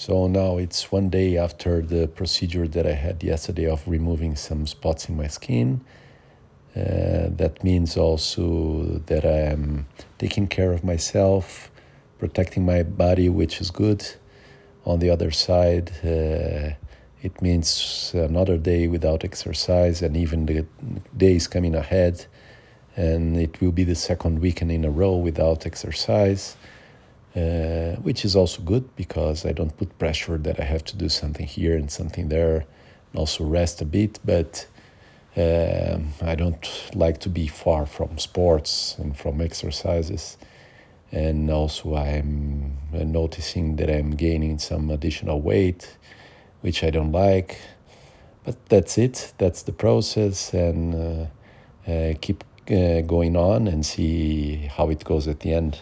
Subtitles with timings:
[0.00, 4.66] So now it's one day after the procedure that I had yesterday of removing some
[4.66, 5.82] spots in my skin.
[6.74, 11.70] Uh, that means also that I am taking care of myself,
[12.18, 14.02] protecting my body, which is good.
[14.86, 16.70] On the other side, uh,
[17.20, 20.64] it means another day without exercise, and even the
[21.14, 22.24] days coming ahead,
[22.96, 26.56] and it will be the second weekend in a row without exercise
[27.36, 31.08] uh, which is also good because I don't put pressure that I have to do
[31.08, 32.56] something here and something there,
[33.12, 34.18] and also rest a bit.
[34.24, 34.66] But
[35.36, 40.36] um, I don't like to be far from sports and from exercises.
[41.12, 45.96] And also, I'm noticing that I'm gaining some additional weight,
[46.60, 47.60] which I don't like.
[48.44, 54.68] But that's it, that's the process, and uh, uh, keep uh, going on and see
[54.76, 55.80] how it goes at the end.